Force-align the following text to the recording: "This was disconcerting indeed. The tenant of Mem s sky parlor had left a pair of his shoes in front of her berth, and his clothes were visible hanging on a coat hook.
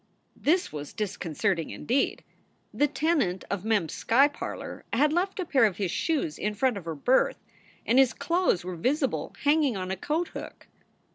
"This 0.49 0.73
was 0.73 0.93
disconcerting 0.93 1.69
indeed. 1.69 2.23
The 2.73 2.87
tenant 2.87 3.43
of 3.51 3.63
Mem 3.63 3.83
s 3.83 3.93
sky 3.93 4.27
parlor 4.27 4.83
had 4.91 5.13
left 5.13 5.39
a 5.39 5.45
pair 5.45 5.63
of 5.63 5.77
his 5.77 5.91
shoes 5.91 6.39
in 6.39 6.55
front 6.55 6.75
of 6.75 6.85
her 6.85 6.95
berth, 6.95 7.37
and 7.85 7.99
his 7.99 8.11
clothes 8.11 8.65
were 8.65 8.75
visible 8.75 9.35
hanging 9.43 9.77
on 9.77 9.91
a 9.91 9.95
coat 9.95 10.29
hook. 10.29 10.65